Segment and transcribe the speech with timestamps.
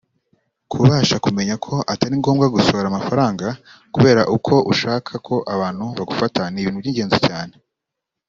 [0.71, 3.47] Kubasha kumenya ko atari ngombwa gusohora amafaranga
[3.93, 7.53] kubera uko ushaka ko abantu bagufata ni ibintu by’ingenzi cyane